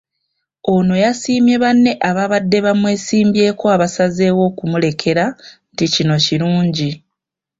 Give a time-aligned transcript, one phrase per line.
[0.73, 5.25] Ono yasiimye banne ababadde bamwesimbyeko abasazeewo okumulekera
[5.71, 6.89] nti kino kirungi.